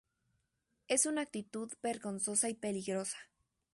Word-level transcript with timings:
Es 0.87 1.05
una 1.05 1.21
actitud 1.21 1.71
vergonzosa 1.83 2.49
y 2.49 2.55
peligrosa. 2.55 3.17